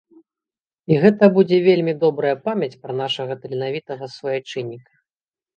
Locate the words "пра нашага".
2.87-3.39